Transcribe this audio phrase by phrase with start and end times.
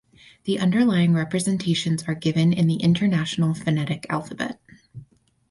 [0.45, 4.59] The underlying representations are given in the International Phonetic Alphabet.